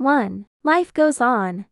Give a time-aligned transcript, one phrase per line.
[0.00, 0.46] 1.
[0.64, 1.66] Life goes on.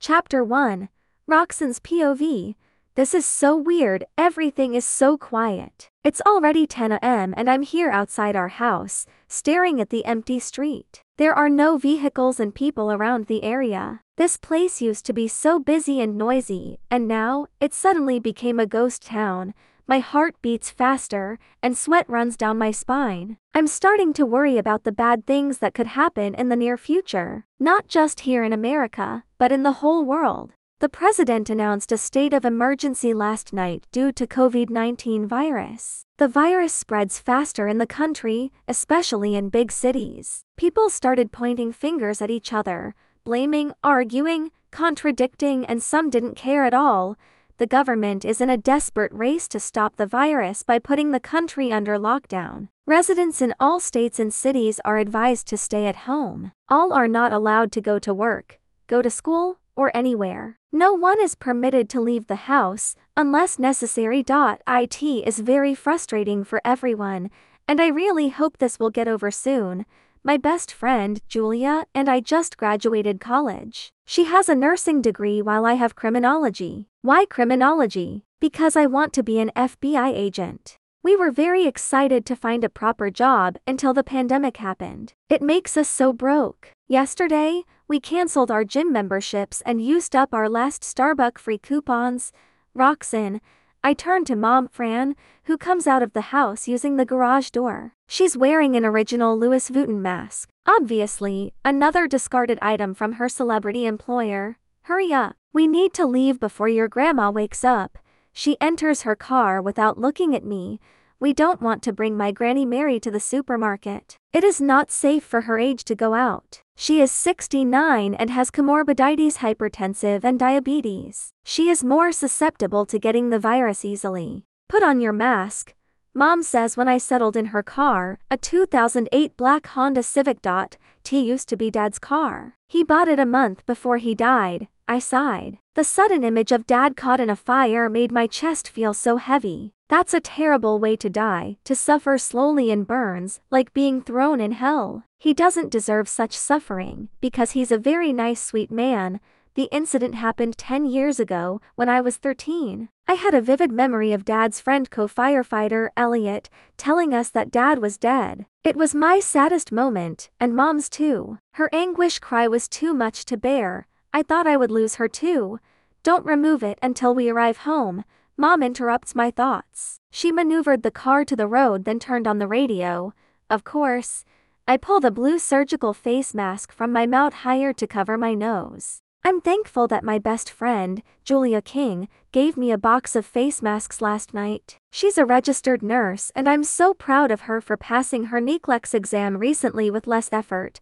[0.00, 0.88] Chapter 1
[1.28, 2.56] Roxanne's POV.
[2.96, 5.88] This is so weird, everything is so quiet.
[6.02, 11.02] It's already 10 am and I'm here outside our house, staring at the empty street.
[11.18, 14.00] There are no vehicles and people around the area.
[14.16, 18.66] This place used to be so busy and noisy, and now, it suddenly became a
[18.66, 19.54] ghost town.
[19.90, 23.38] My heart beats faster, and sweat runs down my spine.
[23.54, 27.46] I'm starting to worry about the bad things that could happen in the near future.
[27.58, 30.52] Not just here in America, but in the whole world.
[30.80, 36.02] The president announced a state of emergency last night due to COVID-19 virus.
[36.18, 40.42] The virus spreads faster in the country, especially in big cities.
[40.58, 42.94] People started pointing fingers at each other,
[43.24, 47.16] blaming, arguing, contradicting, and some didn't care at all.
[47.58, 51.72] The government is in a desperate race to stop the virus by putting the country
[51.72, 52.68] under lockdown.
[52.86, 56.52] Residents in all states and cities are advised to stay at home.
[56.68, 60.56] All are not allowed to go to work, go to school, or anywhere.
[60.70, 64.24] No one is permitted to leave the house unless necessary.
[64.28, 67.28] It is very frustrating for everyone,
[67.66, 69.84] and I really hope this will get over soon.
[70.24, 73.90] My best friend, Julia, and I just graduated college.
[74.04, 76.88] She has a nursing degree while I have criminology.
[77.02, 78.24] Why criminology?
[78.40, 80.76] Because I want to be an FBI agent.
[81.04, 85.12] We were very excited to find a proper job until the pandemic happened.
[85.28, 86.72] It makes us so broke.
[86.88, 92.32] Yesterday, we canceled our gym memberships and used up our last Starbucks free coupons.
[92.74, 93.40] Roxanne,
[93.82, 97.92] I turn to Mom Fran, who comes out of the house using the garage door.
[98.08, 100.48] She's wearing an original Louis Vuitton mask.
[100.66, 104.58] Obviously, another discarded item from her celebrity employer.
[104.82, 105.36] Hurry up.
[105.52, 107.98] We need to leave before your grandma wakes up.
[108.32, 110.80] She enters her car without looking at me,
[111.20, 114.16] we don't want to bring my Granny Mary to the supermarket.
[114.32, 116.62] It is not safe for her age to go out.
[116.76, 121.32] She is 69 and has comorbidities hypertensive and diabetes.
[121.44, 124.44] She is more susceptible to getting the virus easily.
[124.68, 125.74] Put on your mask.
[126.14, 130.40] Mom says when I settled in her car, a 2008 black Honda Civic.
[130.40, 132.54] Dot, T used to be Dad's car.
[132.68, 134.68] He bought it a month before he died.
[134.86, 135.58] I sighed.
[135.74, 139.72] The sudden image of Dad caught in a fire made my chest feel so heavy.
[139.88, 144.52] That's a terrible way to die, to suffer slowly in burns, like being thrown in
[144.52, 145.04] hell.
[145.18, 149.18] He doesn't deserve such suffering, because he's a very nice sweet man.
[149.54, 152.90] The incident happened 10 years ago, when I was 13.
[153.08, 157.96] I had a vivid memory of Dad's friend co-firefighter, Elliot, telling us that Dad was
[157.96, 158.44] dead.
[158.62, 161.38] It was my saddest moment, and Mom's too.
[161.54, 163.86] Her anguish cry was too much to bear.
[164.12, 165.60] I thought I would lose her too.
[166.02, 168.04] Don't remove it until we arrive home.
[168.40, 169.98] Mom interrupts my thoughts.
[170.12, 173.12] She maneuvered the car to the road then turned on the radio.
[173.50, 174.24] Of course.
[174.68, 179.00] I pull the blue surgical face mask from my mouth higher to cover my nose.
[179.24, 184.00] I'm thankful that my best friend, Julia King, gave me a box of face masks
[184.00, 184.78] last night.
[184.92, 189.38] She's a registered nurse and I'm so proud of her for passing her NCLEX exam
[189.38, 190.78] recently with less effort.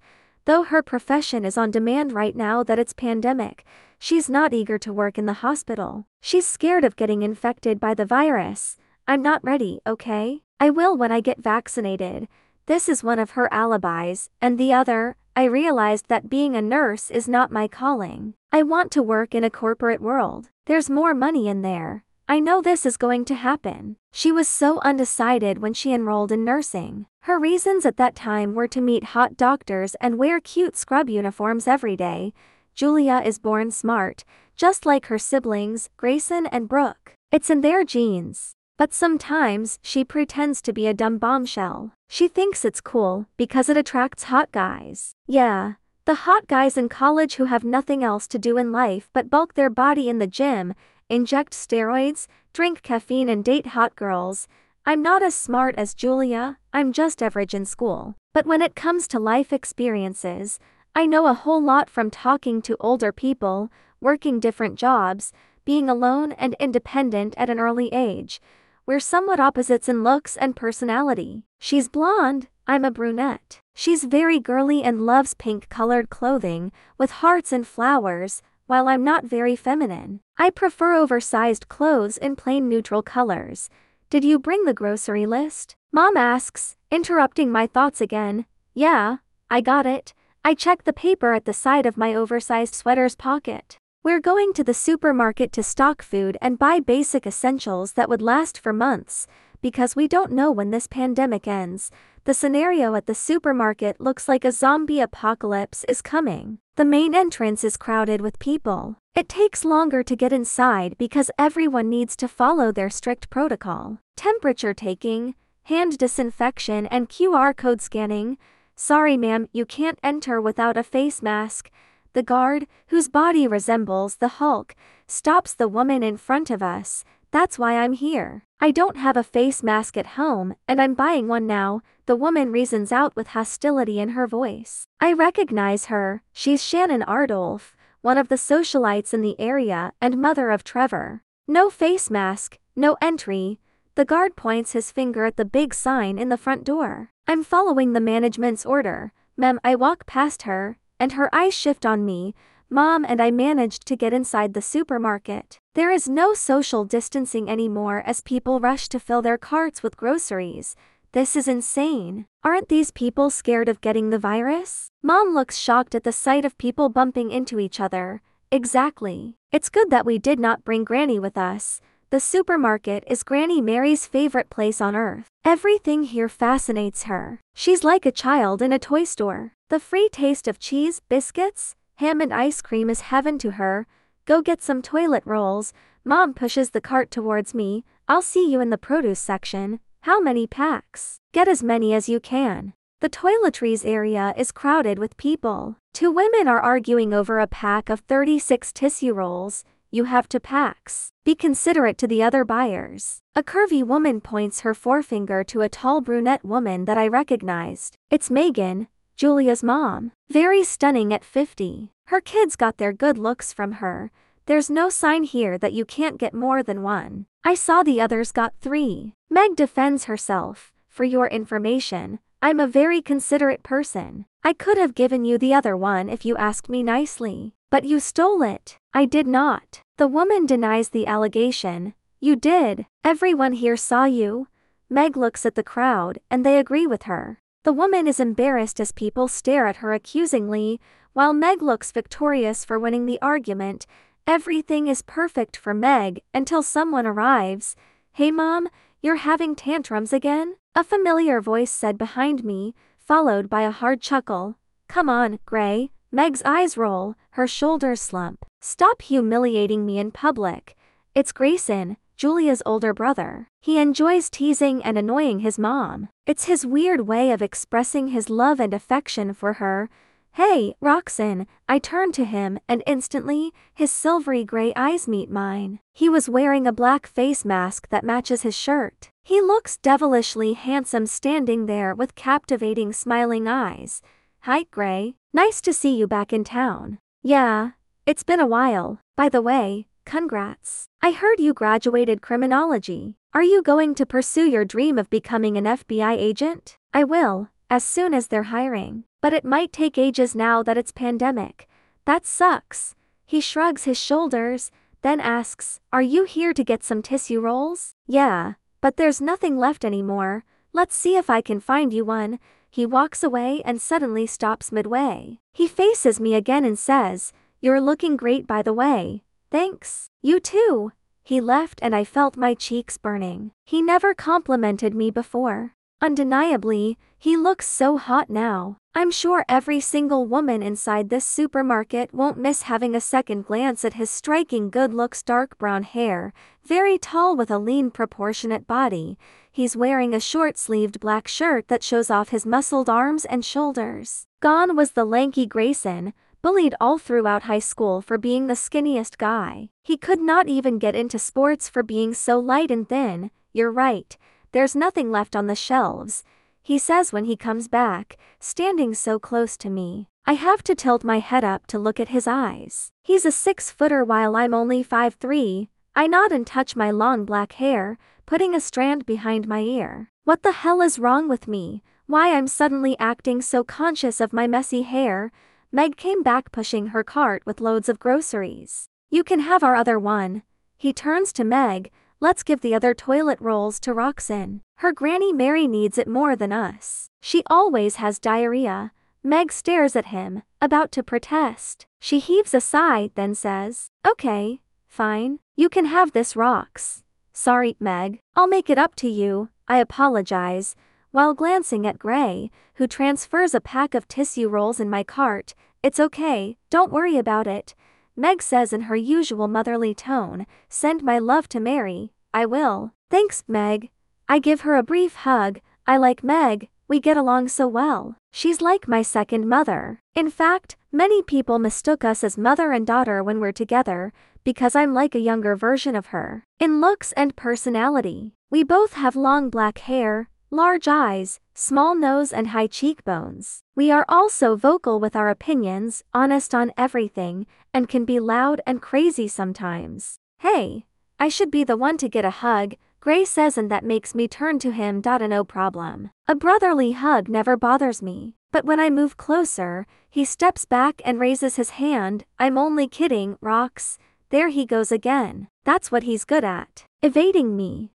[0.46, 3.64] Though her profession is on demand right now that it's pandemic,
[3.98, 6.06] she's not eager to work in the hospital.
[6.20, 8.76] She's scared of getting infected by the virus.
[9.08, 10.42] I'm not ready, okay?
[10.60, 12.28] I will when I get vaccinated.
[12.66, 17.10] This is one of her alibis, and the other, I realized that being a nurse
[17.10, 18.34] is not my calling.
[18.52, 20.50] I want to work in a corporate world.
[20.66, 22.04] There's more money in there.
[22.28, 23.98] I know this is going to happen.
[24.12, 27.06] She was so undecided when she enrolled in nursing.
[27.22, 31.68] Her reasons at that time were to meet hot doctors and wear cute scrub uniforms
[31.68, 32.32] every day.
[32.74, 34.24] Julia is born smart,
[34.56, 37.12] just like her siblings, Grayson and Brooke.
[37.30, 38.54] It's in their genes.
[38.76, 41.92] But sometimes, she pretends to be a dumb bombshell.
[42.08, 45.12] She thinks it's cool because it attracts hot guys.
[45.28, 45.74] Yeah,
[46.06, 49.54] the hot guys in college who have nothing else to do in life but bulk
[49.54, 50.74] their body in the gym
[51.08, 54.48] inject steroids, drink caffeine, and date hot girls.
[54.84, 58.14] I'm not as smart as Julia, I'm just average in school.
[58.34, 60.58] But when it comes to life experiences,
[60.94, 63.70] I know a whole lot from talking to older people,
[64.00, 65.32] working different jobs,
[65.64, 68.40] being alone and independent at an early age.
[68.86, 71.44] We're somewhat opposites in looks and personality.
[71.58, 73.60] She's blonde, I'm a brunette.
[73.74, 79.24] She's very girly and loves pink colored clothing, with hearts and flowers, while I'm not
[79.24, 83.70] very feminine, I prefer oversized clothes in plain neutral colors.
[84.10, 85.76] Did you bring the grocery list?
[85.92, 88.44] Mom asks, interrupting my thoughts again.
[88.74, 89.16] Yeah,
[89.50, 90.12] I got it.
[90.44, 93.78] I checked the paper at the side of my oversized sweater's pocket.
[94.04, 98.58] We're going to the supermarket to stock food and buy basic essentials that would last
[98.58, 99.26] for months,
[99.62, 101.90] because we don't know when this pandemic ends.
[102.24, 106.58] The scenario at the supermarket looks like a zombie apocalypse is coming.
[106.76, 108.96] The main entrance is crowded with people.
[109.14, 113.98] It takes longer to get inside because everyone needs to follow their strict protocol.
[114.14, 118.36] Temperature taking, hand disinfection, and QR code scanning.
[118.74, 121.70] Sorry, ma'am, you can't enter without a face mask.
[122.12, 124.74] The guard, whose body resembles the Hulk,
[125.08, 127.04] stops the woman in front of us.
[127.30, 128.45] That's why I'm here.
[128.58, 132.50] I don't have a face mask at home, and I'm buying one now, the woman
[132.50, 134.86] reasons out with hostility in her voice.
[134.98, 140.50] I recognize her, she's Shannon Ardolph, one of the socialites in the area and mother
[140.50, 141.22] of Trevor.
[141.46, 143.60] No face mask, no entry.
[143.94, 147.10] The guard points his finger at the big sign in the front door.
[147.28, 149.12] I'm following the management's order.
[149.36, 152.34] Mem, I walk past her, and her eyes shift on me,
[152.68, 155.60] Mom and I managed to get inside the supermarket.
[155.74, 160.74] There is no social distancing anymore as people rush to fill their carts with groceries.
[161.12, 162.26] This is insane.
[162.42, 164.88] Aren't these people scared of getting the virus?
[165.00, 168.20] Mom looks shocked at the sight of people bumping into each other.
[168.50, 169.36] Exactly.
[169.52, 171.80] It's good that we did not bring Granny with us.
[172.10, 175.28] The supermarket is Granny Mary's favorite place on earth.
[175.44, 177.38] Everything here fascinates her.
[177.54, 179.52] She's like a child in a toy store.
[179.70, 183.86] The free taste of cheese, biscuits, Ham and ice cream is heaven to her.
[184.26, 185.72] Go get some toilet rolls.
[186.04, 187.84] Mom pushes the cart towards me.
[188.06, 189.80] I'll see you in the produce section.
[190.02, 191.16] How many packs?
[191.32, 192.74] Get as many as you can.
[193.00, 195.76] The toiletries area is crowded with people.
[195.94, 199.64] Two women are arguing over a pack of 36 tissue rolls.
[199.90, 201.08] You have two packs.
[201.24, 203.20] Be considerate to the other buyers.
[203.34, 207.96] A curvy woman points her forefinger to a tall brunette woman that I recognized.
[208.10, 210.12] It's Megan, Julia's mom.
[210.28, 211.90] Very stunning at 50.
[212.08, 214.10] Her kids got their good looks from her.
[214.44, 217.24] There's no sign here that you can't get more than one.
[217.42, 219.14] I saw the others got three.
[219.30, 220.70] Meg defends herself.
[220.90, 224.26] For your information, I'm a very considerate person.
[224.44, 227.54] I could have given you the other one if you asked me nicely.
[227.70, 228.76] But you stole it.
[228.92, 229.80] I did not.
[229.96, 231.94] The woman denies the allegation.
[232.20, 232.84] You did.
[233.02, 234.48] Everyone here saw you.
[234.90, 237.40] Meg looks at the crowd, and they agree with her.
[237.66, 240.80] The woman is embarrassed as people stare at her accusingly,
[241.14, 243.86] while Meg looks victorious for winning the argument.
[244.24, 247.74] Everything is perfect for Meg until someone arrives.
[248.12, 248.68] Hey mom,
[249.02, 250.54] you're having tantrums again?
[250.76, 254.58] A familiar voice said behind me, followed by a hard chuckle.
[254.86, 255.90] Come on, Gray.
[256.12, 258.46] Meg's eyes roll, her shoulders slump.
[258.60, 260.76] Stop humiliating me in public.
[261.16, 263.48] It's Grayson, Julia's older brother.
[263.60, 266.08] He enjoys teasing and annoying his mom.
[266.26, 269.90] It's his weird way of expressing his love and affection for her.
[270.32, 275.78] Hey, Roxanne, I turn to him and instantly, his silvery gray eyes meet mine.
[275.92, 279.10] He was wearing a black face mask that matches his shirt.
[279.22, 284.00] He looks devilishly handsome standing there with captivating smiling eyes.
[284.40, 285.16] Hi, Gray.
[285.34, 286.98] Nice to see you back in town.
[287.22, 287.72] Yeah,
[288.06, 289.00] it's been a while.
[289.16, 290.86] By the way, Congrats.
[291.02, 293.16] I heard you graduated criminology.
[293.34, 296.78] Are you going to pursue your dream of becoming an FBI agent?
[296.94, 299.02] I will, as soon as they're hiring.
[299.20, 301.66] But it might take ages now that it's pandemic.
[302.04, 302.94] That sucks.
[303.26, 304.70] He shrugs his shoulders,
[305.02, 307.90] then asks, Are you here to get some tissue rolls?
[308.06, 310.44] Yeah, but there's nothing left anymore.
[310.72, 312.38] Let's see if I can find you one.
[312.70, 315.40] He walks away and suddenly stops midway.
[315.52, 319.24] He faces me again and says, You're looking great by the way.
[319.50, 320.08] Thanks.
[320.22, 320.92] You too.
[321.22, 323.52] He left and I felt my cheeks burning.
[323.64, 325.72] He never complimented me before.
[326.02, 328.76] Undeniably, he looks so hot now.
[328.94, 333.94] I'm sure every single woman inside this supermarket won't miss having a second glance at
[333.94, 336.34] his striking good looks dark brown hair,
[336.64, 339.18] very tall with a lean proportionate body.
[339.50, 344.26] He's wearing a short-sleeved black shirt that shows off his muscled arms and shoulders.
[344.40, 346.12] Gone was the lanky Grayson,
[346.46, 349.68] bullied all throughout high school for being the skinniest guy.
[349.82, 353.32] He could not even get into sports for being so light and thin.
[353.52, 354.16] You're right,
[354.52, 356.22] there's nothing left on the shelves,
[356.62, 360.06] he says when he comes back, standing so close to me.
[360.24, 362.92] I have to tilt my head up to look at his eyes.
[363.02, 365.68] He's a six footer while I'm only five three.
[365.96, 370.12] I nod and touch my long black hair, putting a strand behind my ear.
[370.22, 371.82] What the hell is wrong with me?
[372.06, 375.32] Why I'm suddenly acting so conscious of my messy hair,
[375.72, 378.86] Meg came back pushing her cart with loads of groceries.
[379.10, 380.42] You can have our other one.
[380.76, 384.60] He turns to Meg, let's give the other toilet rolls to Roxanne.
[384.76, 387.08] Her granny Mary needs it more than us.
[387.20, 388.92] She always has diarrhea.
[389.24, 391.86] Meg stares at him, about to protest.
[392.00, 395.40] She heaves a sigh, then says, Okay, fine.
[395.56, 397.02] You can have this Rox.
[397.32, 398.20] Sorry, Meg.
[398.36, 399.48] I'll make it up to you.
[399.68, 400.76] I apologize
[401.16, 405.98] while glancing at Gray, who transfers a pack of tissue rolls in my cart, it's
[405.98, 407.74] okay, don't worry about it.
[408.14, 412.92] Meg says in her usual motherly tone, Send my love to Mary, I will.
[413.10, 413.88] Thanks, Meg.
[414.28, 418.16] I give her a brief hug, I like Meg, we get along so well.
[418.30, 420.00] She's like my second mother.
[420.14, 424.12] In fact, many people mistook us as mother and daughter when we're together,
[424.44, 426.44] because I'm like a younger version of her.
[426.60, 432.48] In looks and personality, we both have long black hair, large eyes, small nose and
[432.48, 433.60] high cheekbones.
[433.74, 438.82] We are also vocal with our opinions, honest on everything, and can be loud and
[438.82, 440.16] crazy sometimes.
[440.38, 440.86] Hey,
[441.18, 444.26] I should be the one to get a hug, Gray says and that makes me
[444.26, 445.00] turn to him.
[445.04, 446.10] No problem.
[446.26, 451.20] A brotherly hug never bothers me, but when I move closer, he steps back and
[451.20, 453.96] raises his hand, I'm only kidding, Rox,
[454.30, 455.46] there he goes again.
[455.64, 456.84] That's what he's good at.
[457.00, 457.92] Evading me.